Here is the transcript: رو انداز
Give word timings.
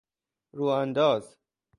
رو 0.53 0.65
انداز 0.67 1.37